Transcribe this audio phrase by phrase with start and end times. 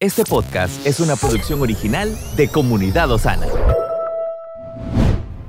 [0.00, 3.48] Este podcast es una producción original de Comunidad Osana.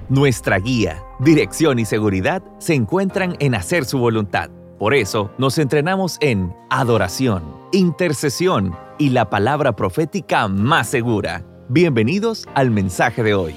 [0.09, 4.49] Nuestra guía, dirección y seguridad se encuentran en hacer su voluntad.
[4.79, 7.43] Por eso nos entrenamos en adoración,
[7.73, 11.45] intercesión y la palabra profética más segura.
[11.67, 13.55] Bienvenidos al mensaje de hoy.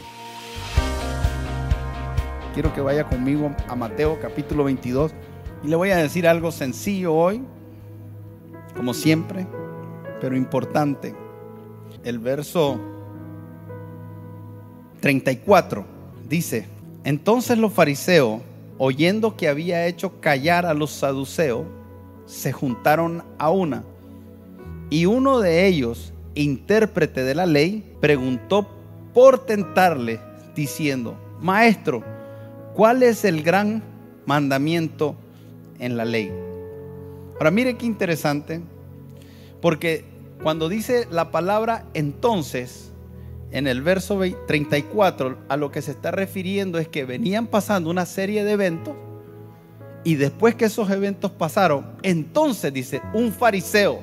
[2.53, 5.13] Quiero que vaya conmigo a Mateo capítulo 22
[5.65, 7.43] y le voy a decir algo sencillo hoy,
[8.77, 9.47] como siempre,
[10.23, 11.17] pero importante.
[12.05, 12.79] El verso
[15.01, 15.85] 34
[16.29, 16.69] dice,
[17.03, 18.41] entonces los fariseos,
[18.79, 21.67] oyendo que había hecho callar a los saduceos,
[22.25, 23.83] se juntaron a una.
[24.91, 28.69] Y uno de ellos, intérprete de la ley, preguntó
[29.13, 30.21] por tentarle,
[30.55, 32.05] diciendo, Maestro,
[32.75, 33.83] ¿cuál es el gran
[34.25, 35.17] mandamiento
[35.81, 36.31] en la ley?
[37.35, 38.61] Ahora mire qué interesante,
[39.61, 40.12] porque
[40.43, 42.93] cuando dice la palabra entonces,
[43.51, 48.07] en el verso 34, a lo que se está refiriendo es que venían pasando una
[48.07, 48.95] serie de eventos
[50.05, 54.01] y después que esos eventos pasaron, entonces dice, un fariseo,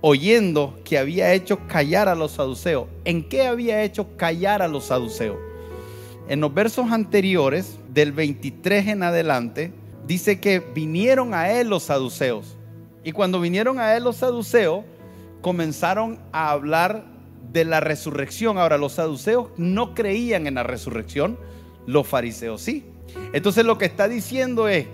[0.00, 4.84] oyendo que había hecho callar a los saduceos, ¿en qué había hecho callar a los
[4.86, 5.36] saduceos?
[6.28, 9.72] En los versos anteriores, del 23 en adelante,
[10.06, 12.56] dice que vinieron a él los saduceos.
[13.04, 14.84] Y cuando vinieron a él los saduceos,
[15.40, 17.04] comenzaron a hablar
[17.52, 18.58] de la resurrección.
[18.58, 21.38] Ahora, los saduceos no creían en la resurrección,
[21.86, 22.84] los fariseos sí.
[23.32, 24.86] Entonces lo que está diciendo es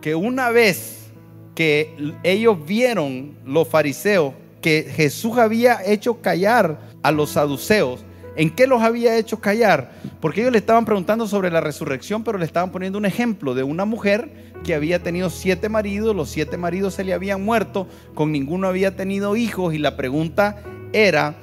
[0.00, 1.10] que una vez
[1.54, 8.04] que ellos vieron, los fariseos, que Jesús había hecho callar a los saduceos,
[8.36, 9.92] ¿En qué los había hecho callar?
[10.20, 13.62] Porque ellos le estaban preguntando sobre la resurrección, pero le estaban poniendo un ejemplo de
[13.62, 18.32] una mujer que había tenido siete maridos, los siete maridos se le habían muerto, con
[18.32, 20.56] ninguno había tenido hijos y la pregunta
[20.92, 21.36] era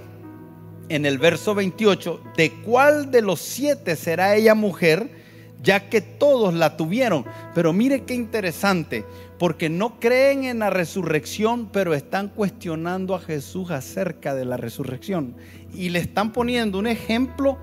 [0.90, 5.22] en el verso 28, ¿de cuál de los siete será ella mujer?
[5.62, 7.26] ya que todos la tuvieron.
[7.54, 9.06] Pero mire qué interesante,
[9.38, 15.36] porque no creen en la resurrección, pero están cuestionando a Jesús acerca de la resurrección.
[15.74, 17.58] Y le están poniendo un ejemplo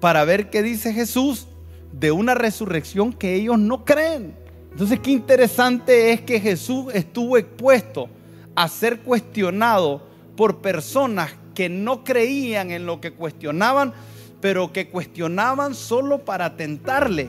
[0.00, 1.46] para ver qué dice Jesús
[1.92, 4.34] de una resurrección que ellos no creen.
[4.72, 8.08] Entonces, qué interesante es que Jesús estuvo expuesto
[8.54, 13.92] a ser cuestionado por personas que no creían en lo que cuestionaban,
[14.40, 17.28] pero que cuestionaban solo para tentarle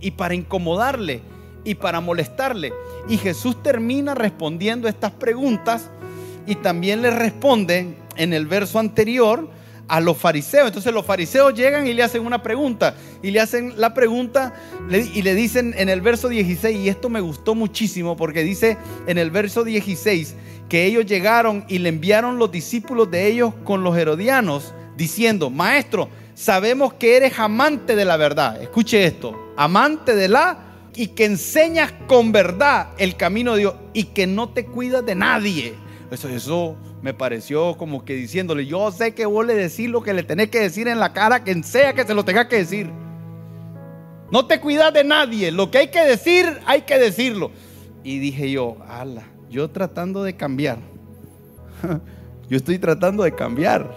[0.00, 1.22] y para incomodarle
[1.64, 2.72] y para molestarle.
[3.08, 5.88] Y Jesús termina respondiendo estas preguntas
[6.46, 9.48] y también le responde en el verso anterior
[9.90, 10.68] a los fariseos.
[10.68, 12.94] Entonces los fariseos llegan y le hacen una pregunta.
[13.22, 14.54] Y le hacen la pregunta
[14.90, 19.18] y le dicen en el verso 16, y esto me gustó muchísimo porque dice en
[19.18, 20.34] el verso 16
[20.68, 26.08] que ellos llegaron y le enviaron los discípulos de ellos con los herodianos diciendo, maestro,
[26.34, 28.62] sabemos que eres amante de la verdad.
[28.62, 30.58] Escuche esto, amante de la
[30.94, 35.14] y que enseñas con verdad el camino de Dios y que no te cuidas de
[35.14, 35.74] nadie.
[36.10, 40.12] Eso, eso me pareció como que diciéndole, yo sé que vos le decís lo que
[40.12, 42.90] le tenés que decir en la cara, quien sea que se lo tenga que decir.
[44.32, 47.52] No te cuidas de nadie, lo que hay que decir, hay que decirlo.
[48.02, 50.78] Y dije yo, ala, yo tratando de cambiar.
[52.48, 53.92] yo estoy tratando de cambiar.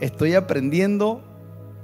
[0.00, 1.22] Estoy aprendiendo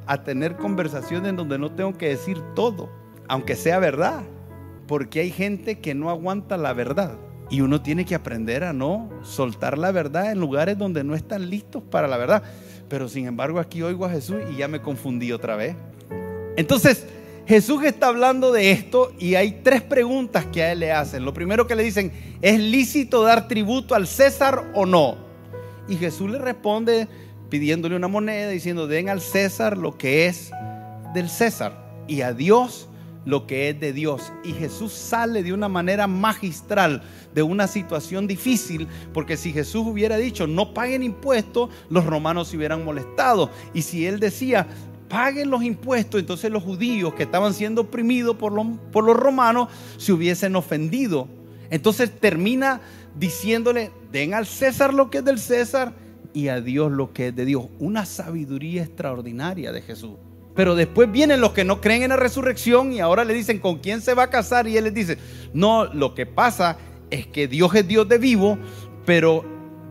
[0.06, 2.90] a tener conversaciones donde no tengo que decir todo,
[3.28, 4.22] aunque sea verdad,
[4.86, 7.16] porque hay gente que no aguanta la verdad.
[7.52, 11.50] Y uno tiene que aprender a no soltar la verdad en lugares donde no están
[11.50, 12.42] listos para la verdad.
[12.88, 15.76] Pero sin embargo aquí oigo a Jesús y ya me confundí otra vez.
[16.56, 17.06] Entonces
[17.46, 21.26] Jesús está hablando de esto y hay tres preguntas que a él le hacen.
[21.26, 25.18] Lo primero que le dicen, ¿es lícito dar tributo al César o no?
[25.88, 27.06] Y Jesús le responde,
[27.50, 30.50] pidiéndole una moneda, diciendo, den al César lo que es
[31.12, 32.88] del César y a Dios
[33.24, 34.32] lo que es de Dios.
[34.44, 37.02] Y Jesús sale de una manera magistral
[37.34, 42.56] de una situación difícil, porque si Jesús hubiera dicho, no paguen impuestos, los romanos se
[42.56, 43.50] hubieran molestado.
[43.74, 44.66] Y si él decía,
[45.08, 49.68] paguen los impuestos, entonces los judíos que estaban siendo oprimidos por los, por los romanos
[49.96, 51.28] se hubiesen ofendido.
[51.70, 52.80] Entonces termina
[53.18, 55.94] diciéndole, den al César lo que es del César
[56.34, 57.66] y a Dios lo que es de Dios.
[57.78, 60.16] Una sabiduría extraordinaria de Jesús.
[60.54, 63.78] Pero después vienen los que no creen en la resurrección y ahora le dicen con
[63.78, 65.18] quién se va a casar y él les dice,
[65.54, 66.76] no, lo que pasa
[67.10, 68.58] es que Dios es Dios de vivo,
[69.06, 69.44] pero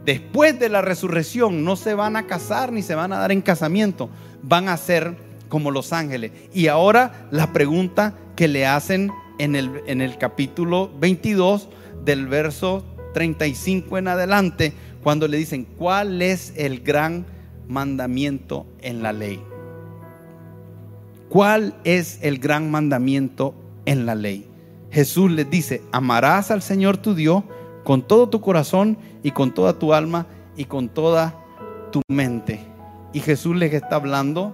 [0.06, 3.42] después de la resurrección no se van a casar ni se van a dar en
[3.42, 4.10] casamiento,
[4.44, 5.16] van a ser
[5.50, 6.32] como los ángeles.
[6.54, 11.70] Y ahora la pregunta que le hacen en el, en el capítulo 22
[12.06, 14.74] del verso 35 en adelante,
[15.04, 17.26] cuando le dicen, ¿cuál es el gran
[17.68, 19.42] mandamiento en la ley?
[21.32, 23.56] ¿Cuál es el gran mandamiento
[23.86, 24.46] en la ley?
[24.92, 27.46] Jesús les dice, amarás al Señor tu Dios
[27.86, 31.34] con todo tu corazón y con toda tu alma y con toda
[31.90, 32.60] tu mente.
[33.14, 34.54] Y Jesús les está hablando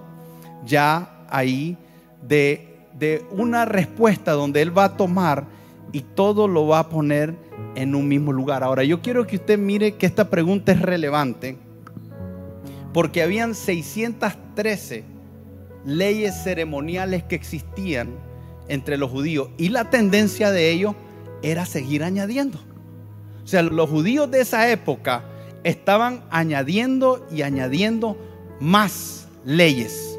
[0.64, 1.76] ya ahí
[2.22, 5.46] de, de una respuesta donde Él va a tomar
[5.90, 7.34] y todo lo va a poner
[7.74, 8.62] en un mismo lugar.
[8.62, 11.58] Ahora, yo quiero que usted mire que esta pregunta es relevante
[12.94, 15.17] porque habían 613
[15.84, 18.10] leyes ceremoniales que existían
[18.68, 20.94] entre los judíos y la tendencia de ellos
[21.42, 22.58] era seguir añadiendo.
[23.44, 25.24] O sea, los judíos de esa época
[25.64, 28.16] estaban añadiendo y añadiendo
[28.60, 30.18] más leyes.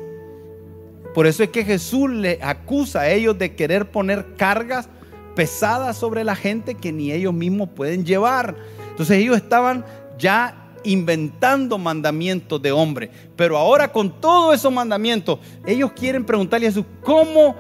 [1.14, 4.90] Por eso es que Jesús le acusa a ellos de querer poner cargas
[5.36, 8.56] pesadas sobre la gente que ni ellos mismos pueden llevar.
[8.90, 9.86] Entonces ellos estaban
[10.18, 13.12] ya inventando mandamientos de hombre.
[13.36, 17.56] Pero ahora con todos esos mandamientos, ellos quieren preguntarle a Jesús, ¿cómo,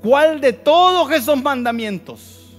[0.00, 2.56] cuál de todos esos mandamientos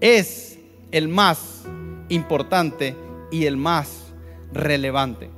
[0.00, 0.58] es
[0.90, 1.64] el más
[2.08, 2.96] importante
[3.30, 4.12] y el más
[4.52, 5.30] relevante?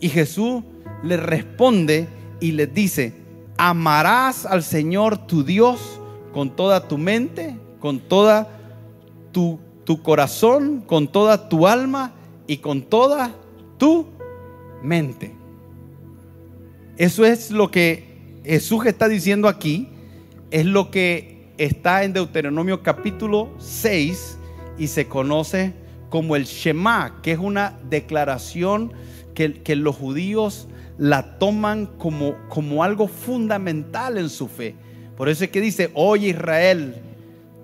[0.00, 0.62] Y Jesús
[1.02, 2.08] les responde
[2.40, 3.14] y les dice,
[3.56, 5.80] amarás al Señor tu Dios
[6.32, 8.48] con toda tu mente, con toda
[9.32, 12.12] tu, tu corazón, con toda tu alma
[12.48, 13.32] y con toda
[13.76, 14.06] tu
[14.82, 15.32] mente.
[16.96, 19.88] Eso es lo que Jesús está diciendo aquí,
[20.50, 24.38] es lo que está en Deuteronomio capítulo 6
[24.78, 25.74] y se conoce
[26.08, 28.92] como el Shema, que es una declaración
[29.34, 30.66] que, los judíos
[30.96, 34.74] la toman como, como algo fundamental en su fe.
[35.16, 36.96] Por eso es que dice, oye Israel,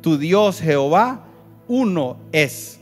[0.00, 1.26] tu Dios Jehová,
[1.66, 2.78] uno es.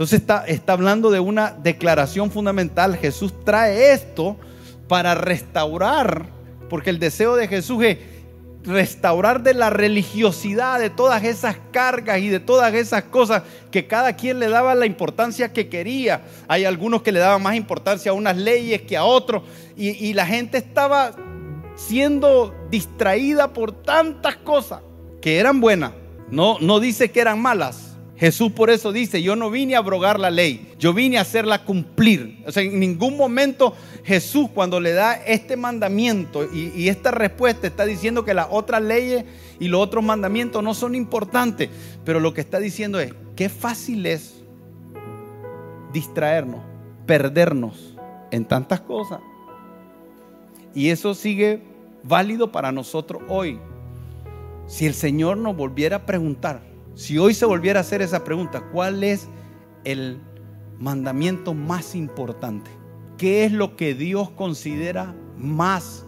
[0.00, 2.96] Entonces está, hablando de una declaración fundamental.
[2.96, 4.38] Jesús trae esto
[4.88, 6.24] para restaurar,
[6.70, 7.98] porque el deseo de Jesús es
[8.64, 14.14] restaurar de la religiosidad, de todas esas cargas y de todas esas cosas que cada
[14.14, 16.22] quien le daba la importancia que quería.
[16.48, 19.42] Hay algunos que le daban más importancia a unas leyes que a otros
[19.76, 21.12] y, y la gente estaba
[21.76, 24.80] siendo distraída por tantas cosas
[25.20, 25.92] que eran buenas.
[26.30, 27.89] No, no dice que eran malas,
[28.20, 31.64] Jesús por eso dice, yo no vine a abrogar la ley, yo vine a hacerla
[31.64, 32.44] cumplir.
[32.46, 33.74] O sea, en ningún momento
[34.04, 39.24] Jesús cuando le da este mandamiento y, esta respuesta está diciendo que las otras leyes
[39.58, 41.70] y los otros mandamientos no son importantes,
[42.04, 44.34] pero lo que está diciendo es, qué fácil es
[45.90, 46.60] distraernos,
[47.06, 47.96] perdernos
[48.30, 49.20] en tantas cosas.
[50.74, 51.62] Y eso sigue
[52.02, 53.58] válido para nosotros hoy.
[54.66, 58.62] Si el Señor nos volviera a preguntar, si hoy se volviera a hacer esa pregunta,
[58.72, 59.28] ¿cuál es
[59.84, 60.20] el
[60.78, 62.70] mandamiento más importante?
[63.16, 66.06] ¿Qué es lo que Dios considera más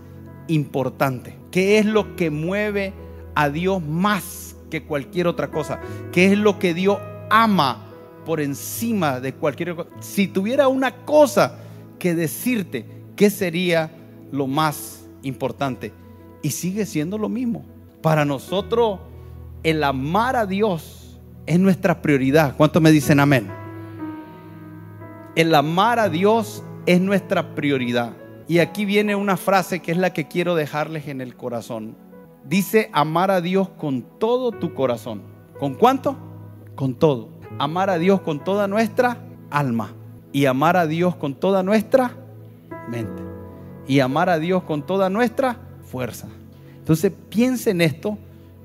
[0.49, 1.38] importante?
[1.50, 2.94] ¿Qué es lo que mueve
[3.34, 5.81] a Dios más que cualquier otra cosa?
[6.11, 6.99] ¿Qué es lo que Dios
[7.31, 7.87] ama
[8.25, 9.90] por encima de cualquier cosa?
[10.00, 11.58] Si tuviera una cosa
[11.99, 13.90] que decirte, ¿qué sería
[14.31, 15.93] lo más importante?
[16.43, 17.64] Y sigue siendo lo mismo.
[18.00, 19.00] Para nosotros
[19.62, 22.56] el amar a Dios es nuestra prioridad.
[22.56, 23.50] ¿Cuántos me dicen amén?
[25.35, 28.17] El amar a Dios es nuestra prioridad.
[28.48, 31.96] Y aquí viene una frase que es la que quiero dejarles en el corazón.
[32.44, 35.22] Dice amar a Dios con todo tu corazón.
[35.58, 36.17] ¿Con cuánto?
[36.75, 37.29] Con todo.
[37.58, 39.19] Amar a Dios con toda nuestra
[39.51, 39.94] alma.
[40.32, 42.17] Y amar a Dios con toda nuestra
[42.89, 43.22] mente.
[43.86, 46.27] Y amar a Dios con toda nuestra fuerza.
[46.79, 48.19] Entonces piensa en esto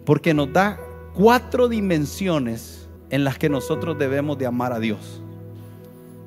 [0.05, 0.79] porque nos da
[1.17, 5.19] cuatro dimensiones en las que nosotros debemos de amar a Dios.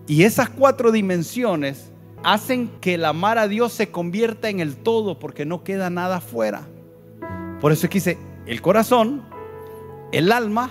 [0.08, 1.92] Y esas cuatro dimensiones
[2.24, 6.20] hacen que el amar a Dios se convierta en el todo porque no queda nada
[6.20, 6.66] fuera.
[7.60, 9.22] Por eso es que dice el corazón,
[10.10, 10.70] el alma,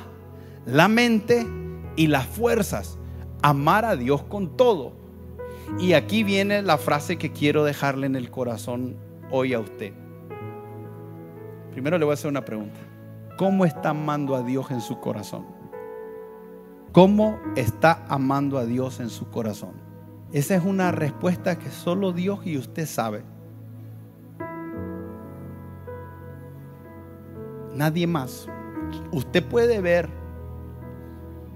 [0.65, 1.47] la mente
[1.95, 2.97] y las fuerzas.
[3.41, 4.91] Amar a Dios con todo.
[5.79, 8.97] Y aquí viene la frase que quiero dejarle en el corazón
[9.31, 9.93] hoy a usted.
[11.71, 12.88] Primero le voy a hacer una pregunta.
[13.39, 15.46] ¿Cómo está amando a Dios en su corazón?
[16.91, 19.72] ¿Cómo está amando a Dios en su corazón?
[20.34, 23.24] Esa es una respuesta que solo Dios y usted sabe.
[27.74, 28.50] Nadie más.
[29.13, 30.10] Usted puede ver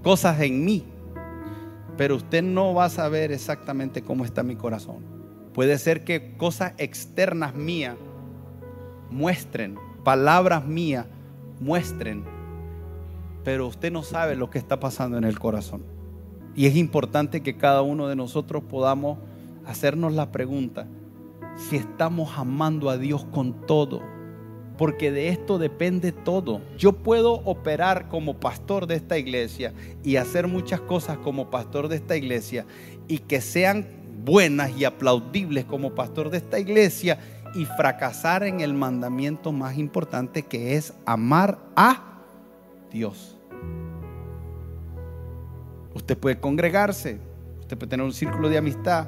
[0.02, 0.86] cosas en mí,
[1.98, 5.04] pero usted no va a saber exactamente cómo está mi corazón.
[5.52, 7.96] Puede ser que cosas externas mías
[9.10, 11.04] muestren, palabras mías
[11.64, 12.24] muestren,
[13.42, 15.82] pero usted no sabe lo que está pasando en el corazón.
[16.54, 19.18] Y es importante que cada uno de nosotros podamos
[19.66, 20.86] hacernos la pregunta
[21.56, 24.02] si estamos amando a Dios con todo.
[24.76, 26.60] Porque de esto depende todo.
[26.76, 31.96] Yo puedo operar como pastor de esta iglesia y hacer muchas cosas como pastor de
[31.96, 32.66] esta iglesia
[33.06, 33.86] y que sean
[34.24, 37.18] buenas y aplaudibles como pastor de esta iglesia
[37.54, 42.20] y fracasar en el mandamiento más importante que es amar a
[42.90, 43.36] Dios.
[45.94, 47.18] Usted puede congregarse,
[47.60, 49.06] usted puede tener un círculo de amistad,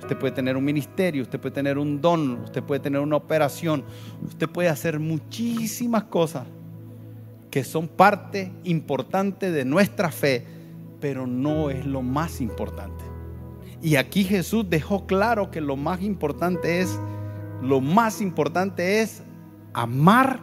[0.00, 3.84] usted puede tener un ministerio, usted puede tener un don, usted puede tener una operación,
[4.24, 6.46] usted puede hacer muchísimas cosas
[7.50, 10.46] que son parte importante de nuestra fe,
[11.00, 13.04] pero no es lo más importante.
[13.82, 16.98] Y aquí Jesús dejó claro que lo más importante es,
[17.62, 19.22] lo más importante es
[19.72, 20.40] amar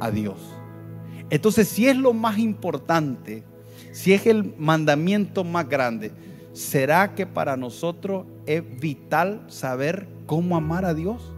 [0.00, 0.38] a Dios.
[1.30, 3.44] Entonces, si es lo más importante,
[3.92, 6.12] si es el mandamiento más grande,
[6.52, 11.32] ¿será que para nosotros es vital saber cómo amar a Dios?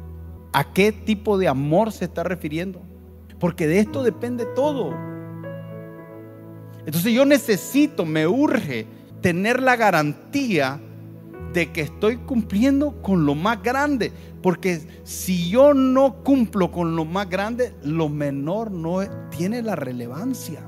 [0.53, 2.81] ¿A qué tipo de amor se está refiriendo?
[3.39, 4.95] Porque de esto depende todo.
[6.87, 8.87] Entonces yo necesito, me urge
[9.21, 10.81] tener la garantía
[11.53, 14.13] de que estoy cumpliendo con lo más grande.
[14.43, 20.63] Porque si yo no cumplo con lo más grande, lo menor no tiene la relevancia.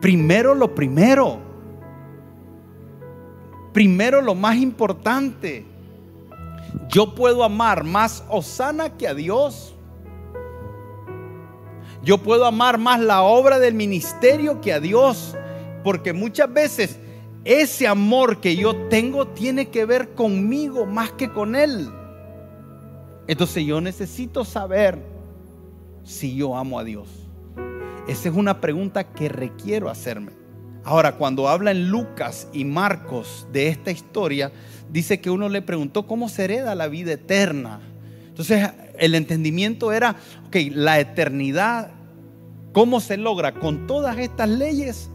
[0.00, 1.38] Primero lo primero.
[3.72, 5.64] Primero lo más importante.
[6.88, 9.74] Yo puedo amar más Osana que a Dios.
[12.02, 15.36] Yo puedo amar más la obra del ministerio que a Dios.
[15.84, 16.98] Porque muchas veces
[17.44, 21.90] ese amor que yo tengo tiene que ver conmigo más que con Él.
[23.26, 24.98] Entonces yo necesito saber
[26.04, 27.08] si yo amo a Dios.
[28.08, 30.32] Esa es una pregunta que requiero hacerme.
[30.84, 34.50] Ahora, cuando habla en Lucas y Marcos de esta historia,
[34.90, 37.80] dice que uno le preguntó cómo se hereda la vida eterna.
[38.26, 38.68] Entonces,
[38.98, 40.16] el entendimiento era,
[40.48, 41.92] ok, la eternidad,
[42.72, 43.54] ¿cómo se logra?
[43.54, 45.08] Con todas estas leyes,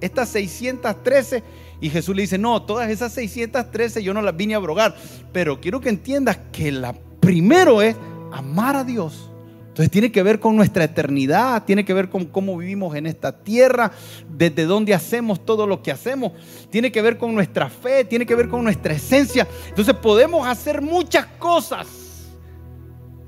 [0.00, 1.42] estas 613
[1.80, 4.96] y Jesús le dice, no, todas esas 613 yo no las vine a abrogar,
[5.32, 7.96] pero quiero que entiendas que la primero es
[8.32, 9.30] amar a Dios.
[9.68, 13.44] Entonces tiene que ver con nuestra eternidad, tiene que ver con cómo vivimos en esta
[13.44, 13.92] tierra,
[14.28, 16.32] desde dónde hacemos todo lo que hacemos,
[16.68, 19.46] tiene que ver con nuestra fe, tiene que ver con nuestra esencia.
[19.68, 21.86] Entonces podemos hacer muchas cosas,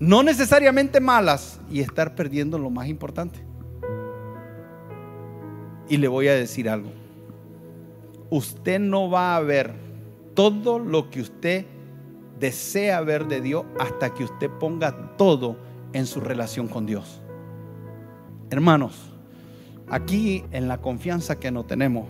[0.01, 3.39] no necesariamente malas, y estar perdiendo lo más importante.
[5.89, 7.00] Y le voy a decir algo
[8.31, 9.75] usted no va a ver
[10.35, 11.67] todo lo que usted
[12.39, 15.57] desea ver de Dios hasta que usted ponga todo
[15.93, 17.21] en su relación con Dios.
[18.49, 19.13] Hermanos,
[19.89, 22.09] aquí en la confianza que no tenemos,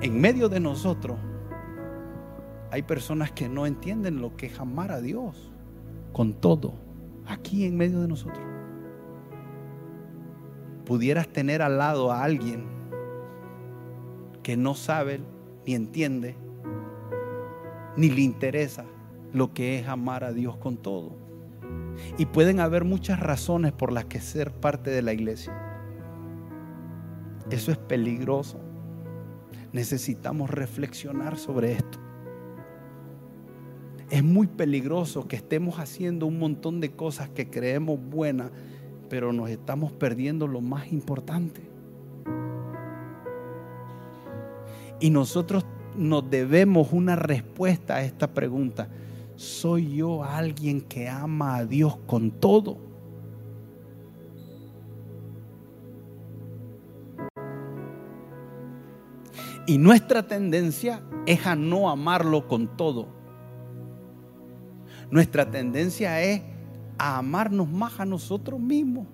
[0.00, 1.18] en medio de nosotros,
[2.70, 5.50] hay personas que no entienden lo que es amar a Dios
[6.12, 6.74] con todo,
[7.26, 8.44] aquí en medio de nosotros.
[10.84, 12.75] Pudieras tener al lado a alguien
[14.46, 15.18] que no sabe
[15.66, 16.36] ni entiende
[17.96, 18.84] ni le interesa
[19.32, 21.16] lo que es amar a Dios con todo.
[22.16, 25.52] Y pueden haber muchas razones por las que ser parte de la iglesia.
[27.50, 28.60] Eso es peligroso.
[29.72, 31.98] Necesitamos reflexionar sobre esto.
[34.10, 38.52] Es muy peligroso que estemos haciendo un montón de cosas que creemos buenas,
[39.10, 41.75] pero nos estamos perdiendo lo más importante.
[45.00, 45.64] Y nosotros
[45.96, 48.88] nos debemos una respuesta a esta pregunta.
[49.36, 52.78] ¿Soy yo alguien que ama a Dios con todo?
[59.66, 63.08] Y nuestra tendencia es a no amarlo con todo.
[65.10, 66.42] Nuestra tendencia es
[66.98, 69.06] a amarnos más a nosotros mismos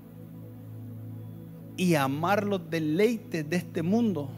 [1.76, 4.30] y a amar los deleites de este mundo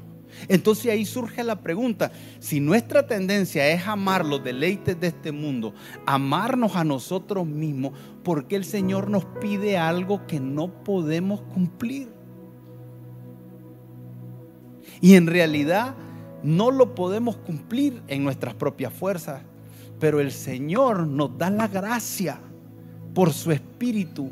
[0.49, 5.75] entonces ahí surge la pregunta, si nuestra tendencia es amar los deleites de este mundo,
[6.07, 12.09] amarnos a nosotros mismos, ¿por qué el Señor nos pide algo que no podemos cumplir?
[15.01, 15.95] Y en realidad
[16.43, 19.43] no lo podemos cumplir en nuestras propias fuerzas,
[19.99, 22.41] pero el Señor nos da la gracia
[23.15, 24.31] por su Espíritu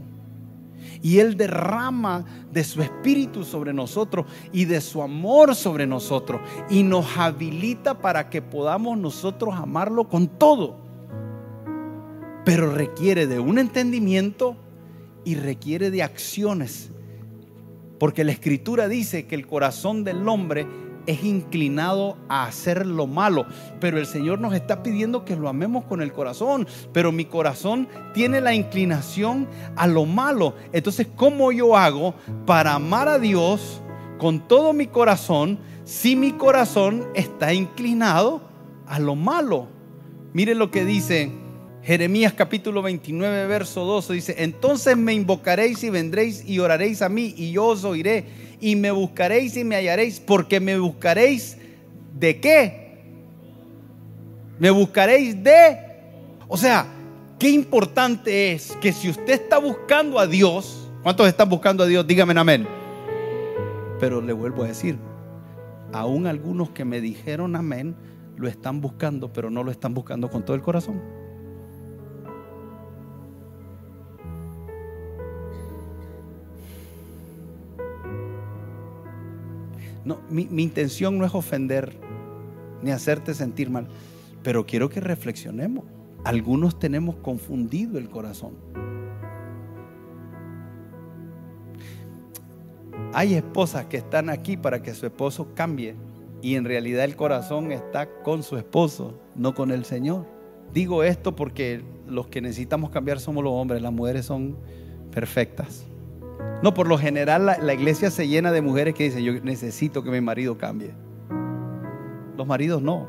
[1.02, 6.40] y Él derrama de su espíritu sobre nosotros y de su amor sobre nosotros.
[6.70, 10.76] Y nos habilita para que podamos nosotros amarlo con todo.
[12.44, 14.56] Pero requiere de un entendimiento
[15.24, 16.90] y requiere de acciones.
[17.98, 20.66] Porque la escritura dice que el corazón del hombre
[21.06, 23.46] es inclinado a hacer lo malo,
[23.80, 27.88] pero el Señor nos está pidiendo que lo amemos con el corazón, pero mi corazón
[28.14, 30.54] tiene la inclinación a lo malo.
[30.72, 32.14] Entonces, ¿cómo yo hago
[32.46, 33.82] para amar a Dios
[34.18, 38.42] con todo mi corazón si mi corazón está inclinado
[38.86, 39.68] a lo malo?
[40.32, 41.30] Miren lo que dice
[41.82, 47.34] Jeremías capítulo 29, verso 12 dice, entonces me invocaréis y vendréis y oraréis a mí
[47.36, 48.24] y yo os oiré
[48.62, 51.58] y me buscaréis y me hallaréis porque me buscaréis
[52.14, 53.02] de qué?
[54.60, 55.78] Me buscaréis de...
[56.46, 56.86] O sea,
[57.40, 62.06] qué importante es que si usted está buscando a Dios, ¿cuántos están buscando a Dios?
[62.06, 62.64] Dígame amén.
[63.98, 64.96] Pero le vuelvo a decir,
[65.92, 67.96] aún algunos que me dijeron amén,
[68.36, 71.02] lo están buscando, pero no lo están buscando con todo el corazón.
[80.04, 81.96] No, mi, intención no es ofender
[82.82, 83.86] ni hacerte sentir mal,
[84.42, 85.84] pero quiero que reflexionemos.
[86.24, 88.52] Algunos tenemos confundido el corazón.
[93.14, 95.94] Hay esposas que están aquí para que su esposo cambie
[96.40, 100.26] y en realidad el corazón está con su esposo, no con el Señor.
[100.72, 104.56] Digo esto porque los que necesitamos cambiar somos los hombres, las mujeres son
[105.12, 105.86] perfectas.
[106.62, 110.12] No, por lo general la, iglesia se llena de mujeres que dicen, yo necesito que
[110.12, 110.94] mi marido cambie.
[112.36, 113.08] Los maridos no.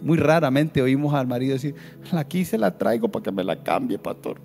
[0.00, 1.74] Muy raramente oímos al marido decir,
[2.12, 4.38] aquí se la traigo para que me la cambie, pastor.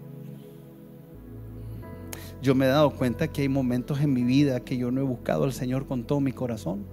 [2.42, 5.04] Yo me he dado cuenta que hay momentos en mi vida que yo no he
[5.06, 6.84] buscado al Señor con todo mi corazón.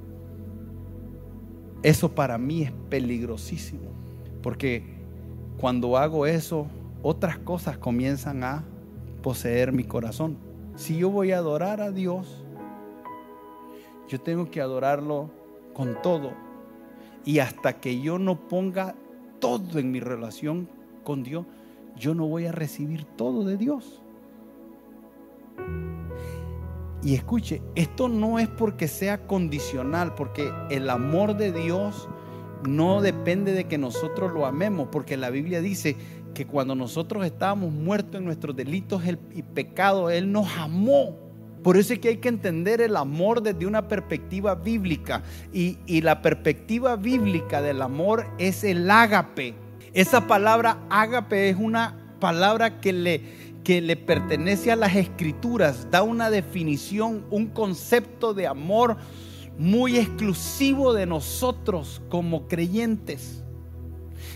[1.82, 3.90] Eso para mí es peligrosísimo,
[4.40, 4.84] porque
[5.58, 6.68] cuando hago eso,
[7.02, 8.64] otras cosas comienzan a
[9.22, 10.45] poseer mi corazón
[10.76, 12.44] si yo voy a adorar a Dios,
[14.08, 15.30] yo tengo que adorarlo
[15.74, 16.32] con todo.
[17.24, 18.94] Y hasta que yo no ponga
[19.40, 20.68] todo en mi relación
[21.02, 21.44] con Dios,
[21.96, 24.00] yo no voy a recibir todo de Dios.
[27.02, 32.08] Y escuche, esto no es porque sea condicional, porque el amor de Dios
[32.64, 35.96] no depende de que nosotros lo amemos, porque la Biblia dice
[36.34, 39.02] que cuando nosotros estábamos muertos en nuestros delitos
[39.34, 41.16] y pecados, Él nos amó.
[41.62, 45.22] Por eso es que hay que entender el amor desde una perspectiva bíblica.
[45.52, 49.54] Y, la perspectiva bíblica del amor es el ágape.
[49.92, 53.20] Esa palabra ágape es una palabra que
[53.64, 55.90] que le pertenece a las escrituras.
[55.90, 58.96] Da una definición, un concepto de amor
[59.58, 63.42] muy exclusivo de nosotros como creyentes.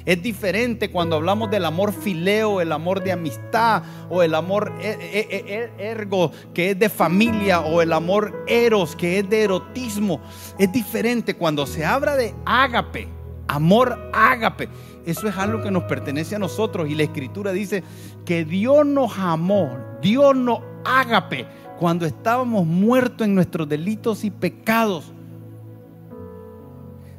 [0.06, 4.96] Es diferente cuando hablamos del amor fileo, el amor de amistad o el amor e,
[4.98, 10.20] e, e, ergo que es de familia o el amor eros que es de erotismo.
[10.58, 13.08] Es diferente cuando se habla de ágape,
[13.46, 14.68] amor ágape.
[15.04, 17.82] Eso es algo que nos pertenece a nosotros y la escritura dice
[18.24, 21.46] que Dios nos amó, Dios nos ágape
[21.80, 25.10] cuando estábamos muertos en nuestros delitos y pecados.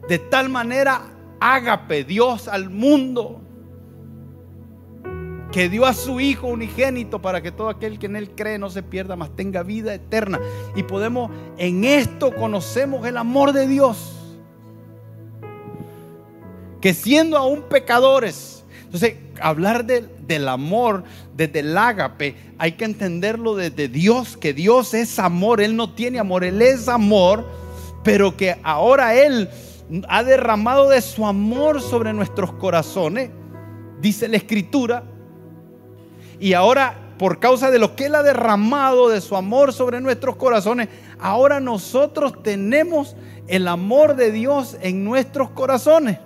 [0.07, 1.01] De tal manera
[1.39, 3.41] ágape Dios al mundo,
[5.51, 8.69] que dio a su Hijo unigénito para que todo aquel que en Él cree no
[8.69, 10.39] se pierda, mas tenga vida eterna.
[10.75, 14.15] Y podemos, en esto conocemos el amor de Dios.
[16.79, 18.50] Que siendo aún pecadores,
[18.91, 25.17] entonces hablar del amor desde el ágape, hay que entenderlo desde Dios, que Dios es
[25.17, 27.47] amor, Él no tiene amor, Él es amor,
[28.03, 29.47] pero que ahora Él
[30.09, 33.29] ha derramado de su amor sobre nuestros corazones,
[34.01, 35.05] dice la escritura,
[36.37, 40.35] y ahora por causa de lo que Él ha derramado de su amor sobre nuestros
[40.35, 43.15] corazones, ahora nosotros tenemos
[43.47, 46.19] el amor de Dios en nuestros corazones.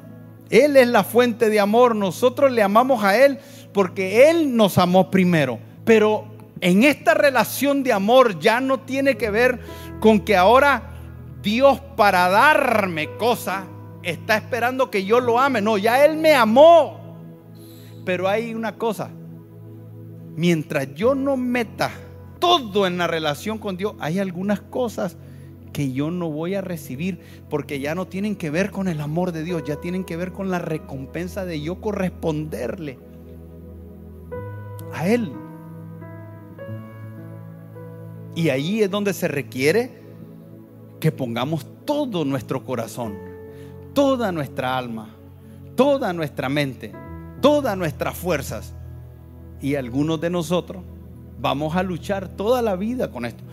[0.49, 3.39] Él es la fuente de amor, nosotros le amamos a Él
[3.73, 5.59] porque Él nos amó primero.
[5.83, 6.25] Pero
[6.61, 9.59] en esta relación de amor ya no tiene que ver
[9.99, 10.91] con que ahora
[11.41, 13.65] Dios para darme cosas
[14.03, 15.61] está esperando que yo lo ame.
[15.61, 16.99] No, ya Él me amó.
[18.05, 19.09] Pero hay una cosa.
[20.35, 21.91] Mientras yo no meta
[22.39, 25.17] todo en la relación con Dios, hay algunas cosas
[25.75, 29.33] que yo no voy a recibir porque ya no tienen que ver con el amor
[29.33, 32.97] de Dios, ya tienen que ver con la recompensa de yo corresponderle
[34.93, 35.33] a Él.
[38.35, 39.91] Y ahí es donde se requiere
[41.01, 43.17] que pongamos todo nuestro corazón,
[43.91, 45.09] toda nuestra alma,
[45.75, 46.93] toda nuestra mente,
[47.41, 48.73] todas nuestras fuerzas.
[49.59, 50.83] Y algunos de nosotros
[51.37, 53.43] vamos a luchar toda la vida con esto.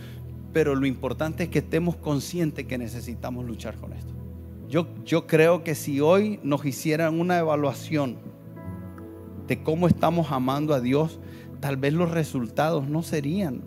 [0.52, 4.12] Pero lo importante es que estemos conscientes que necesitamos luchar con esto.
[4.68, 8.18] Yo, yo creo que si hoy nos hicieran una evaluación
[9.46, 11.20] de cómo estamos amando a Dios,
[11.60, 13.62] tal vez los resultados no serían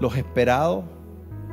[0.00, 0.84] los esperados,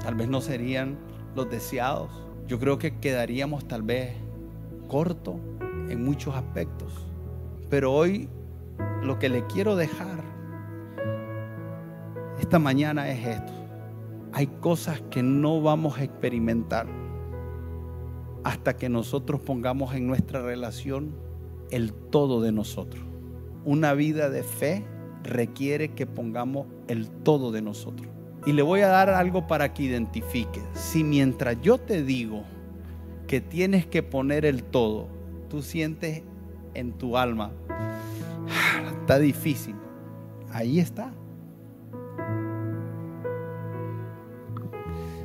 [0.03, 0.97] tal vez no serían
[1.35, 2.09] los deseados.
[2.47, 4.13] Yo creo que quedaríamos tal vez
[4.87, 5.39] corto
[5.89, 6.91] en muchos aspectos.
[7.69, 8.29] Pero hoy
[9.01, 10.22] lo que le quiero dejar
[12.39, 13.53] esta mañana es esto.
[14.31, 16.87] Hay cosas que no vamos a experimentar
[18.43, 21.15] hasta que nosotros pongamos en nuestra relación
[21.71, 23.03] el todo de nosotros.
[23.63, 24.85] Una vida de fe
[25.23, 28.07] requiere que pongamos el todo de nosotros.
[28.45, 30.61] Y le voy a dar algo para que identifique.
[30.73, 32.43] Si mientras yo te digo
[33.27, 35.07] que tienes que poner el todo,
[35.49, 36.23] tú sientes
[36.73, 39.75] en tu alma, ah, está difícil.
[40.51, 41.13] Ahí está.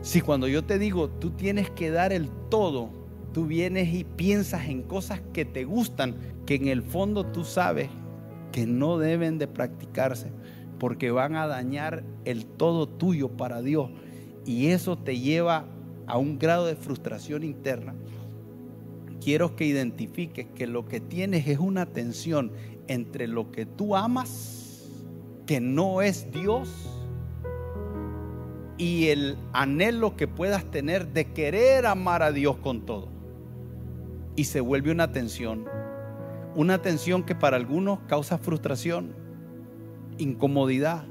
[0.08, 2.88] Si cuando yo te digo, tú tienes que dar el todo,
[3.34, 6.16] tú vienes y piensas en cosas que te gustan,
[6.46, 7.90] que en el fondo tú sabes
[8.50, 10.32] que no deben de practicarse,
[10.78, 13.90] porque van a dañar el todo tuyo para Dios.
[14.46, 15.66] Y eso te lleva
[16.06, 17.94] a un grado de frustración interna.
[19.22, 22.52] Quiero que identifiques que lo que tienes es una tensión
[22.86, 24.88] entre lo que tú amas,
[25.44, 26.97] que no es Dios,
[28.78, 33.08] y el anhelo que puedas tener de querer amar a Dios con todo.
[34.36, 35.66] Y se vuelve una tensión.
[36.54, 39.18] Una tensión que para algunos causa frustración
[40.18, 41.04] incomodidad,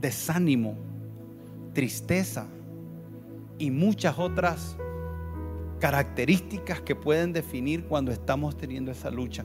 [0.00, 0.76] desánimo,
[1.72, 2.46] tristeza
[3.58, 4.76] y muchas otras
[5.78, 9.44] características que pueden definir cuando estamos teniendo esa lucha.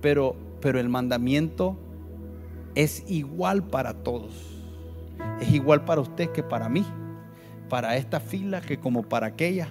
[0.00, 1.76] Pero, pero el mandamiento
[2.74, 4.53] es igual para todos.
[5.40, 6.84] Es igual para usted que para mí,
[7.68, 9.68] para esta fila que como para aquella.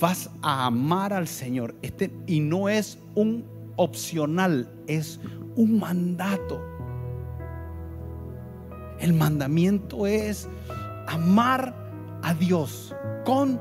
[0.00, 1.74] Vas a amar al Señor.
[1.82, 3.44] Este, y no es un
[3.76, 5.20] opcional, es
[5.56, 6.60] un mandato.
[9.00, 10.48] El mandamiento es
[11.06, 11.74] amar
[12.22, 12.94] a Dios
[13.24, 13.60] con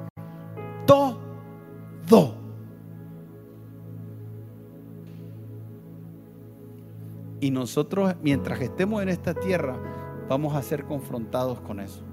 [0.85, 2.35] todo.
[7.39, 9.77] Y nosotros, mientras estemos en esta tierra,
[10.27, 12.03] vamos a ser confrontados con eso.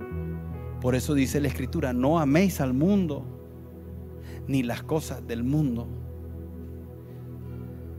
[0.80, 3.24] Por eso dice la Escritura, no améis al mundo,
[4.46, 5.88] ni las cosas del mundo.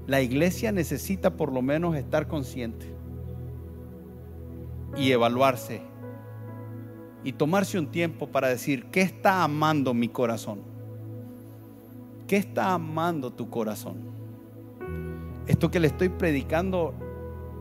[0.08, 2.94] La iglesia necesita por lo menos estar consciente
[4.96, 5.82] y evaluarse
[7.24, 10.60] y tomarse un tiempo para decir, ¿qué está amando mi corazón?
[12.28, 13.98] ¿Qué está amando tu corazón?
[15.48, 16.94] Esto que le estoy predicando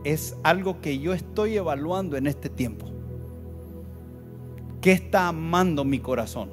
[0.05, 2.85] es algo que yo estoy evaluando en este tiempo.
[4.79, 6.49] ¿Qué está amando mi corazón?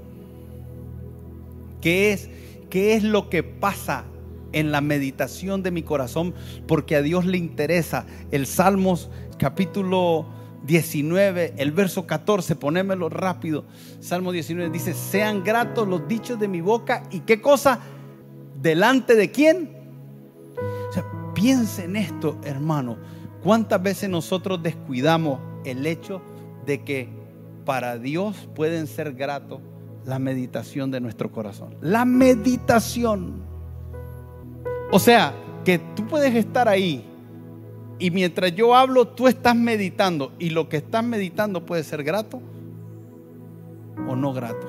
[1.81, 2.31] ¿Qué es,
[2.71, 4.07] qué es lo que pasa
[4.53, 6.35] en la meditación de mi corazón,
[6.67, 8.07] porque a Dios le interesa.
[8.31, 10.27] El Salmos capítulo
[10.67, 13.65] 19, el verso 14, ponémelo rápido.
[14.01, 17.81] Salmo 19 dice, sean gratos los dichos de mi boca y qué cosa,
[18.61, 19.71] delante de quién.
[20.88, 22.99] O sea, piense en esto, hermano.
[23.43, 26.23] ¿Cuántas veces nosotros descuidamos el hecho
[26.65, 27.09] de que
[27.65, 29.61] para Dios pueden ser gratos
[30.05, 31.75] la meditación de nuestro corazón?
[31.81, 33.43] La meditación.
[34.91, 37.05] O sea, que tú puedes estar ahí
[37.99, 42.41] y mientras yo hablo, tú estás meditando y lo que estás meditando puede ser grato
[44.09, 44.67] o no grato.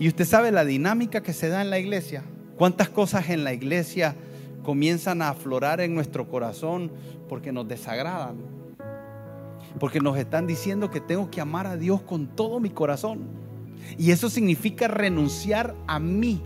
[0.00, 2.24] Y usted sabe la dinámica que se da en la iglesia.
[2.56, 4.16] ¿Cuántas cosas en la iglesia
[4.68, 6.92] comienzan a aflorar en nuestro corazón
[7.26, 8.36] porque nos desagradan?
[9.80, 13.20] Porque nos están diciendo que tengo que amar a Dios con todo mi corazón.
[13.96, 16.42] Y eso significa renunciar a mí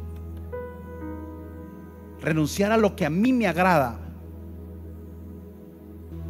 [2.20, 3.98] renunciar a lo que a mí me agrada.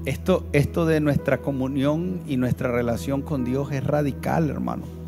[0.06, 5.01] Esto, esto de nuestra comunión y nuestra relación con Dios es radical, hermano.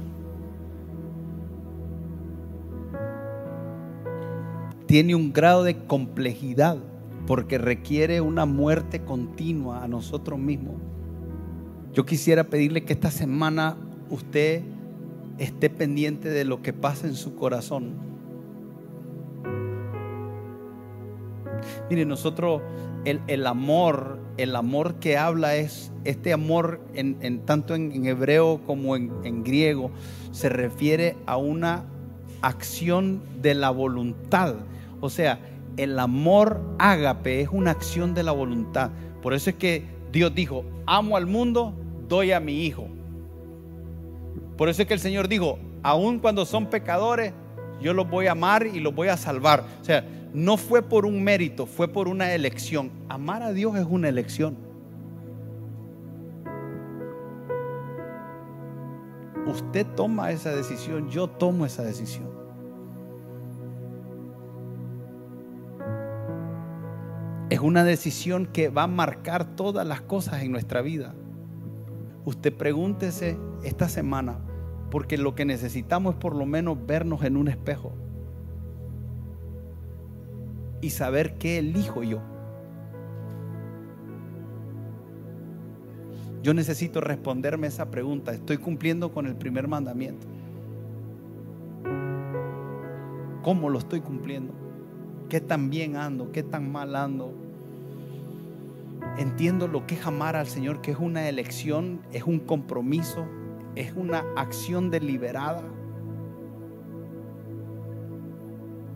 [4.94, 6.76] Tiene un grado de complejidad
[7.26, 10.76] porque requiere una muerte continua a nosotros mismos.
[11.92, 13.76] Yo quisiera pedirle que esta semana
[14.08, 14.62] usted
[15.38, 17.94] esté pendiente de lo que pasa en su corazón
[21.90, 22.62] Mire, nosotros,
[23.04, 29.42] el, amor, el amor que habla es, este amor, en, tanto en, hebreo como en,
[29.42, 29.90] griego,
[30.30, 31.84] se refiere a una
[32.42, 34.54] acción de la voluntad.
[35.04, 35.38] O sea,
[35.76, 38.90] el amor ágape es una acción de la voluntad.
[39.20, 41.74] Por eso es que Dios dijo, amo al mundo
[42.08, 42.88] doy a mi hijo.
[44.56, 47.34] Por eso es que el Señor dijo, aun cuando son pecadores,
[47.82, 49.66] yo los voy a amar y los voy a salvar.
[49.82, 52.90] O sea, no fue por un mérito, fue por una elección.
[53.10, 54.56] Amar a Dios es una elección.
[59.46, 62.33] Usted toma esa decisión, yo tomo esa decisión.
[67.64, 71.14] Una decisión que va a marcar todas las cosas en nuestra vida.
[72.26, 74.38] Usted pregúntese esta semana,
[74.90, 77.94] porque lo que necesitamos es por lo menos vernos en un espejo
[80.82, 82.20] y saber qué elijo yo.
[86.42, 88.34] Yo necesito responderme esa pregunta.
[88.34, 90.26] ¿Estoy cumpliendo con el primer mandamiento?
[93.42, 94.52] ¿Cómo lo estoy cumpliendo?
[95.30, 96.30] ¿Qué tan bien ando?
[96.30, 97.43] ¿Qué tan mal ando?
[99.16, 103.26] Entiendo lo que es amar al Señor, que es una elección, es un compromiso,
[103.76, 105.62] es una acción deliberada.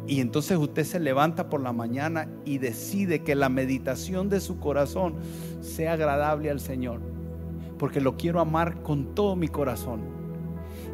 [0.08, 4.58] Y entonces usted se levanta por la mañana y decide que la meditación de su
[4.58, 5.16] corazón
[5.60, 7.00] sea agradable al Señor.
[7.78, 10.00] Porque lo quiero amar con todo mi corazón.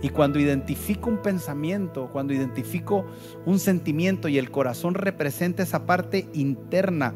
[0.02, 3.06] Y cuando identifico un pensamiento, cuando identifico
[3.46, 7.14] un sentimiento y el corazón representa esa parte interna,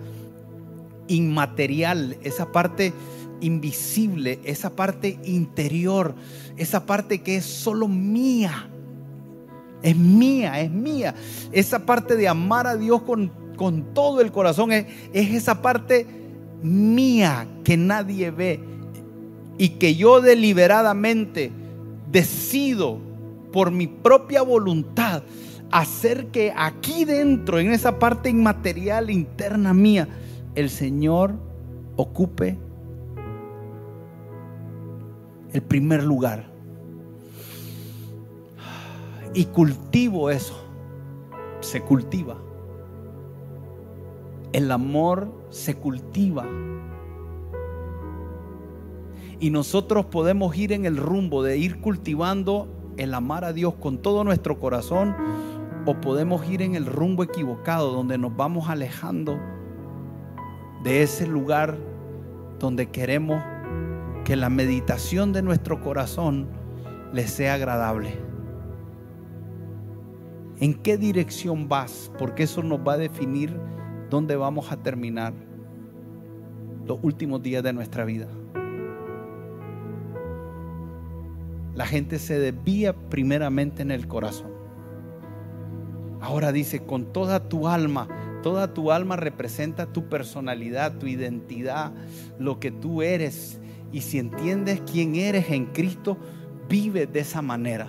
[1.08, 2.92] inmaterial, esa parte
[3.40, 6.14] invisible, esa parte interior,
[6.56, 8.68] esa parte que es solo mía
[9.82, 11.14] es mía, es mía.
[11.52, 16.06] Esa parte de amar a Dios con, con todo el corazón es, es esa parte
[16.62, 18.60] mía que nadie ve
[19.56, 21.52] y que yo deliberadamente
[22.10, 22.98] decido
[23.52, 25.22] por mi propia voluntad
[25.70, 30.08] hacer que aquí dentro, en esa parte inmaterial interna mía,
[30.58, 31.36] el Señor
[31.94, 32.58] ocupe
[35.52, 36.50] el primer lugar
[39.34, 40.60] y cultivo eso.
[41.60, 42.36] Se cultiva.
[44.52, 46.44] El amor se cultiva.
[49.38, 52.66] Y nosotros podemos ir en el rumbo de ir cultivando
[52.96, 55.14] el amar a Dios con todo nuestro corazón
[55.86, 59.38] o podemos ir en el rumbo equivocado donde nos vamos alejando
[60.82, 61.76] de ese lugar
[62.58, 63.42] donde queremos
[64.24, 66.48] que la meditación de nuestro corazón
[67.12, 68.14] le sea agradable.
[70.60, 72.12] ¿En qué dirección vas?
[72.18, 73.58] Porque eso nos va a definir
[74.10, 75.32] dónde vamos a terminar
[76.84, 78.26] los últimos días de nuestra vida.
[81.74, 84.50] La gente se desvía primeramente en el corazón.
[86.20, 88.08] Ahora dice, con toda tu alma,
[88.42, 91.92] toda tu alma representa tu personalidad, tu identidad,
[92.38, 93.60] lo que tú eres.
[93.92, 96.18] Y si entiendes quién eres en Cristo,
[96.68, 97.88] vive de esa manera.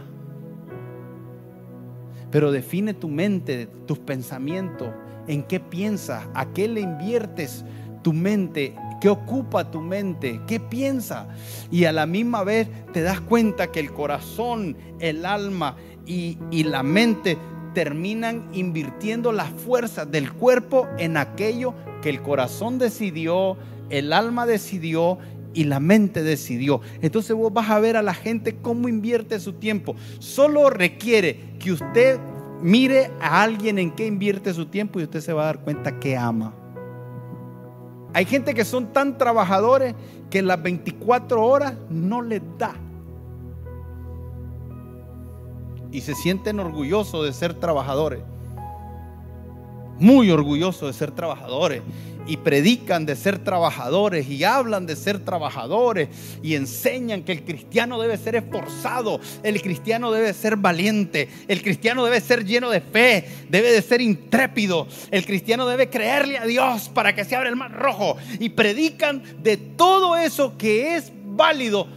[2.31, 4.89] Pero define tu mente, tus pensamientos,
[5.27, 7.65] en qué piensas, a qué le inviertes
[8.03, 11.27] tu mente, qué ocupa tu mente, qué piensa.
[11.71, 16.63] Y a la misma vez te das cuenta que el corazón, el alma y, y
[16.63, 17.37] la mente
[17.79, 23.55] terminan invirtiendo las fuerzas del cuerpo en aquello que el corazón decidió,
[23.89, 25.17] el alma decidió
[25.53, 26.81] y la mente decidió.
[27.01, 29.95] Entonces vos vas a ver a la gente cómo invierte su tiempo.
[30.19, 32.19] Solo requiere que usted
[32.61, 36.01] mire a alguien en qué invierte su tiempo y usted se va a dar cuenta
[36.01, 36.53] que ama.
[38.13, 39.95] Hay gente que son tan trabajadores
[40.29, 42.75] que las 24 horas no les da.
[45.91, 48.21] Y se sienten orgullosos de ser trabajadores.
[49.97, 51.81] Muy orgullosos de ser trabajadores.
[52.27, 56.09] Y predican de ser trabajadores y hablan de ser trabajadores
[56.43, 62.05] y enseñan que el cristiano debe ser esforzado, el cristiano debe ser valiente, el cristiano
[62.05, 66.89] debe ser lleno de fe, debe de ser intrépido, el cristiano debe creerle a Dios
[66.89, 68.15] para que se abra el mar rojo.
[68.39, 71.87] Y predican de todo eso que es válido,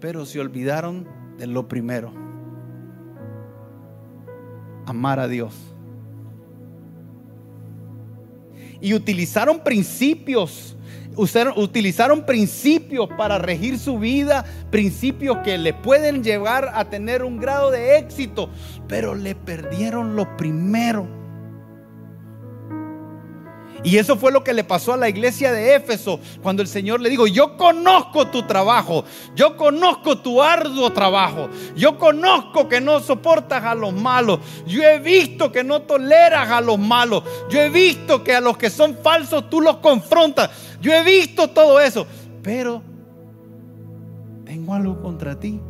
[0.00, 2.14] pero se olvidaron de lo primero,
[4.86, 5.72] amar a Dios
[8.82, 10.76] y utilizaron principios.
[11.56, 17.70] utilizaron principios para regir su vida, principios que le pueden llevar a tener un grado
[17.70, 18.50] de éxito,
[18.88, 21.21] pero le perdieron lo primero.
[23.84, 27.00] Y eso fue lo que le pasó a la iglesia de Éfeso cuando el Señor
[27.00, 33.00] le dijo, yo conozco tu trabajo, yo conozco tu arduo trabajo, yo conozco que no
[33.00, 37.70] soportas a los malos, yo he visto que no toleras a los malos, yo he
[37.70, 42.06] visto que a los que son falsos tú los confrontas, yo he visto todo eso,
[42.42, 42.82] pero
[44.44, 45.60] tengo algo contra ti.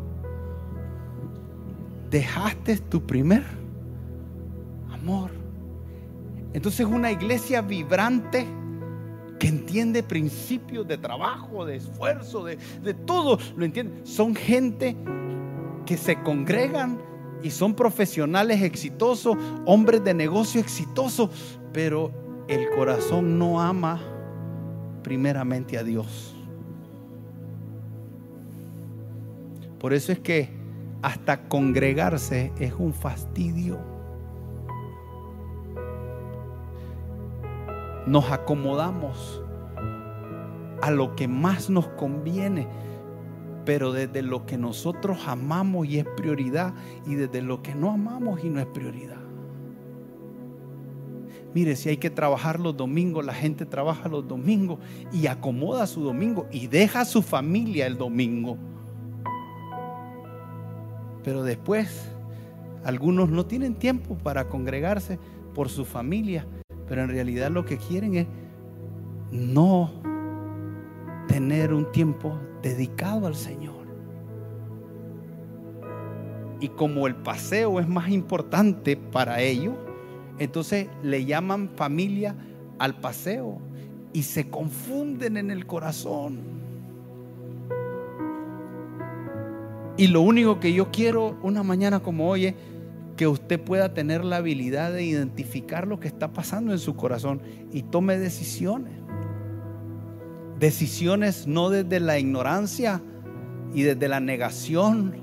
[2.11, 3.43] Dejaste tu primer
[4.93, 5.42] amor.
[6.53, 8.47] Entonces una iglesia vibrante
[9.39, 14.07] que entiende principios de trabajo, de esfuerzo, de, de todo, lo entiende.
[14.07, 14.97] Son gente
[15.87, 17.01] que se congregan
[17.43, 19.37] y son profesionales exitosos,
[19.67, 21.31] hombres de negocio exitosos,
[21.73, 22.13] pero
[22.49, 24.01] el corazón no ama
[25.03, 26.37] primeramente a Dios.
[29.79, 30.49] Por eso es que
[31.03, 33.92] hasta congregarse es un fastidio.
[38.13, 39.43] Nos acomodamos
[40.83, 42.69] a lo que más nos conviene,
[43.65, 46.75] pero desde lo que nosotros amamos y es prioridad
[47.07, 49.17] y desde lo que no amamos y no es prioridad.
[51.55, 54.79] Mire, si hay que trabajar los domingos, la gente trabaja los domingos
[55.11, 58.59] y acomoda su domingo y deja a su familia el domingo.
[61.25, 62.11] Pero después,
[62.85, 65.19] algunos no tienen tiempo para congregarse
[65.55, 66.47] por su familia,
[66.93, 68.27] pero en realidad lo que quieren es
[69.31, 69.91] no
[71.27, 73.87] tener un tiempo dedicado al Señor.
[76.61, 79.73] Y como el paseo es más importante para ellos,
[80.39, 82.37] entonces le llaman familia
[82.79, 83.57] al paseo
[84.13, 86.41] y se confunden en el corazón.
[89.97, 92.55] Y lo único que yo quiero una mañana como hoy es
[93.23, 97.41] que usted pueda tener la habilidad de identificar lo que está pasando en su corazón
[97.73, 98.95] y tome decisiones.
[100.59, 103.01] Decisiones no desde la ignorancia
[103.73, 105.15] y desde la negación,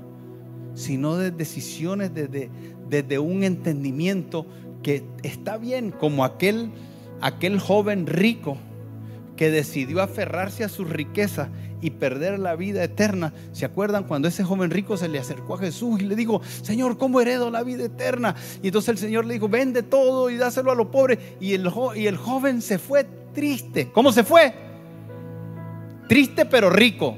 [0.72, 2.48] sino de decisiones desde,
[2.88, 4.46] desde un entendimiento
[4.82, 6.70] que está bien, como aquel,
[7.20, 8.56] aquel joven rico
[9.40, 11.48] que decidió aferrarse a su riqueza
[11.80, 13.32] y perder la vida eterna.
[13.52, 16.98] ¿Se acuerdan cuando ese joven rico se le acercó a Jesús y le dijo, Señor,
[16.98, 18.34] ¿cómo heredo la vida eterna?
[18.62, 21.18] Y entonces el Señor le dijo, vende todo y dáselo a los pobres.
[21.40, 23.90] Y el, y el joven se fue triste.
[23.92, 24.52] ¿Cómo se fue?
[26.06, 27.16] Triste pero rico.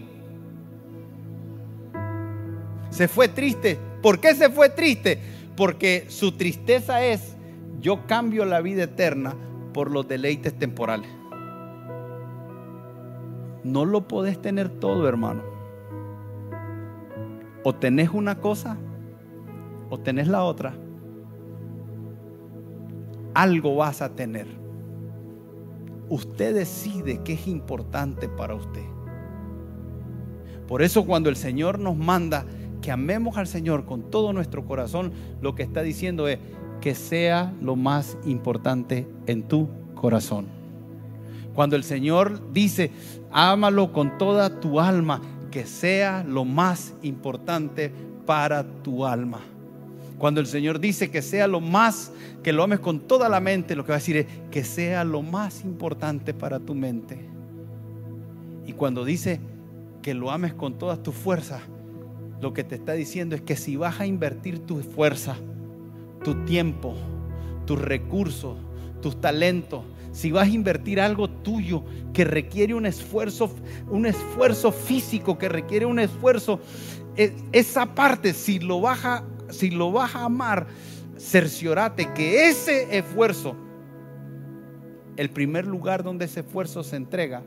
[2.90, 3.80] Se fue triste.
[4.00, 5.18] ¿Por qué se fue triste?
[5.56, 7.35] Porque su tristeza es
[7.80, 9.35] yo cambio la vida eterna
[9.74, 11.21] por los deleites temporales.
[13.64, 15.42] No lo podés tener todo, hermano.
[17.64, 18.77] O tenés una cosa
[19.90, 20.75] o tenés la otra.
[23.35, 24.46] Algo vas a tener.
[26.09, 28.85] Usted decide qué es importante para usted.
[30.66, 32.44] Por eso cuando el Señor nos manda
[32.81, 36.38] que amemos al Señor con todo nuestro corazón, lo que está diciendo es,
[36.83, 40.62] que sea lo más importante en tu corazón.
[41.55, 42.91] Cuando el Señor dice,
[43.31, 47.93] ámalo con toda tu alma, que sea lo más importante
[48.27, 49.41] para tu alma.
[50.19, 52.12] Cuando el Señor dice que sea lo más,
[52.43, 55.05] que lo ames con toda la mente, lo que va a decir es que sea
[55.05, 57.19] lo más importante para tu mente.
[58.67, 59.41] Y cuando dice
[60.01, 61.61] que lo ames con todas tus fuerzas,
[62.41, 65.37] lo que te está diciendo es que si vas a invertir tu fuerza,
[66.25, 66.95] tu tiempo,
[67.67, 68.57] tus recursos,
[69.01, 73.51] tus talentos, si vas a invertir algo tuyo que requiere un esfuerzo,
[73.90, 76.61] un esfuerzo físico, que requiere un esfuerzo,
[77.16, 80.66] e, esa parte, si lo vas a, si lo vas a amar,
[81.18, 83.57] cerciorate que ese esfuerzo,
[85.16, 87.42] el primer lugar donde ese esfuerzo se entrega,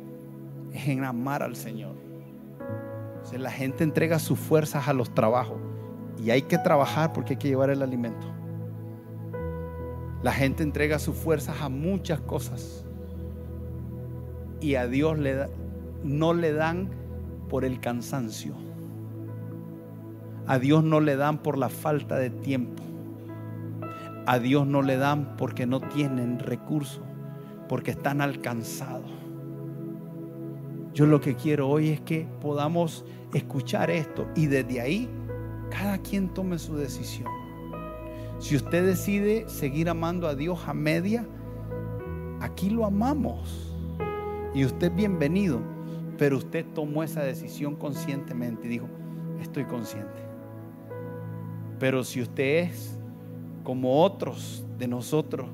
[0.74, 1.96] es en amar al Señor.
[3.38, 5.58] la gente entrega sus fuerzas a los trabajos
[6.24, 8.35] y hay que trabajar porque hay que llevar el alimento.
[10.26, 12.84] La gente entrega sus fuerzas a muchas cosas
[14.60, 15.20] y a Dios
[16.04, 16.90] no le dan
[17.48, 18.56] por el cansancio.
[20.48, 22.82] A Dios no le dan por la falta de tiempo.
[24.26, 27.04] A Dios no le dan porque no tienen recursos,
[27.70, 29.12] porque están alcanzados.
[30.96, 35.08] Yo lo que quiero hoy es que podamos escuchar esto y desde ahí
[35.70, 37.45] cada quien tome su decisión.
[38.38, 41.26] Si usted decide seguir amando a Dios a media,
[42.42, 43.74] aquí lo amamos.
[44.54, 45.62] Y usted es bienvenido.
[46.18, 48.88] Pero usted tomó esa decisión conscientemente y dijo,
[49.42, 50.22] estoy consciente.
[51.80, 52.98] Pero si usted es
[53.64, 55.48] como otros de nosotros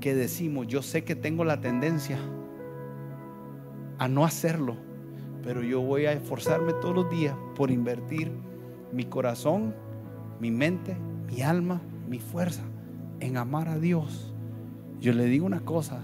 [0.00, 2.18] que decimos, yo sé que tengo la tendencia
[3.98, 4.76] a no hacerlo,
[5.42, 8.30] pero yo voy a esforzarme todos los días por invertir
[8.92, 9.74] mi corazón,
[10.38, 10.96] mi mente,
[11.28, 12.62] mi alma mi fuerza
[13.20, 14.34] en amar a Dios.
[15.00, 16.00] Yo le digo una cosa,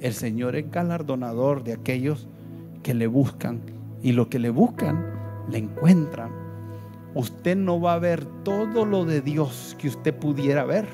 [0.00, 2.28] el Señor es galardonador de aquellos
[2.82, 3.60] que le buscan
[4.02, 5.18] y lo que le buscan
[5.50, 6.30] le encuentran,
[7.14, 10.86] usted no va a ver todo lo de Dios que usted pudiera ver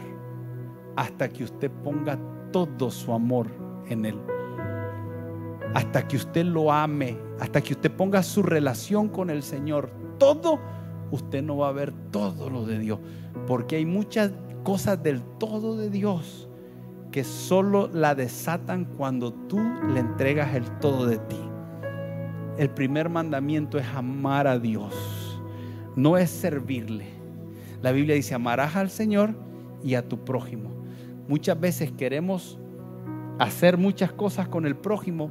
[0.97, 2.19] hasta que usted ponga
[2.53, 3.49] todo su amor
[3.89, 4.21] en Él.
[5.75, 9.91] Hasta que usted lo ame, hasta que usted ponga su relación con el Señor.
[10.19, 10.61] Todo,
[11.15, 12.99] usted no va a ver todo lo de Dios.
[13.47, 16.49] Porque hay muchas cosas del todo de Dios
[17.11, 21.41] que solo la desatan cuando tú le entregas el todo de ti.
[22.59, 24.95] El primer mandamiento es amar a Dios,
[25.97, 27.07] no es servirle.
[27.83, 29.35] La Biblia dice, amarás al Señor
[29.83, 30.71] y a tu prójimo.
[31.29, 32.59] Muchas veces queremos
[33.39, 35.31] hacer muchas cosas con el prójimo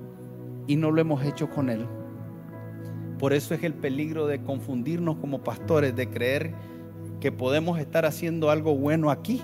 [0.67, 1.85] y no lo hemos hecho con él.
[3.23, 6.53] Por eso es el peligro de confundirnos como pastores, de creer
[7.21, 9.41] que podemos estar haciendo algo bueno aquí,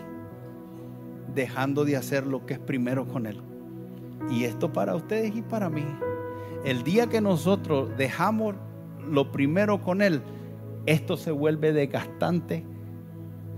[1.33, 3.41] dejando de hacer lo que es primero con él.
[4.29, 5.85] Y esto para ustedes y para mí.
[6.65, 8.55] El día que nosotros dejamos
[9.09, 10.23] lo primero con Él,
[10.85, 12.65] esto se vuelve desgastante,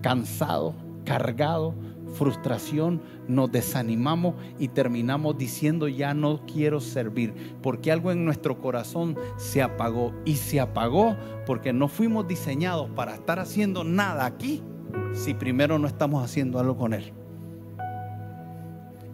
[0.03, 1.73] cansado, cargado,
[2.13, 9.17] frustración, nos desanimamos y terminamos diciendo ya no quiero servir, porque algo en nuestro corazón
[9.37, 14.61] se apagó y se apagó porque no fuimos diseñados para estar haciendo nada aquí
[15.13, 17.13] si primero no estamos haciendo algo con Él.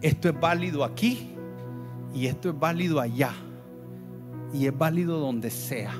[0.00, 1.30] Esto es válido aquí
[2.14, 3.32] y esto es válido allá
[4.52, 5.92] y es válido donde sea.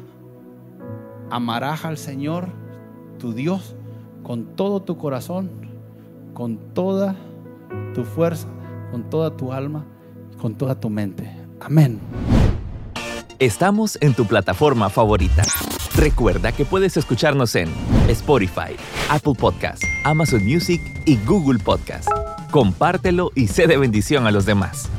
[1.31, 2.49] Amarás al Señor,
[3.19, 3.77] tu Dios,
[4.23, 5.68] con todo tu corazón,
[6.35, 7.17] con toda
[7.95, 8.49] tu fuerza,
[8.91, 9.85] con toda tu alma,
[10.41, 11.31] con toda tu mente.
[11.61, 12.01] Amén.
[13.39, 15.43] Estamos en tu plataforma favorita.
[15.97, 17.69] Recuerda que puedes escucharnos en
[18.09, 18.77] Spotify,
[19.11, 22.09] Apple Podcast, Amazon Music y Google Podcast.
[22.51, 24.91] Compártelo y sé de bendición a los demás.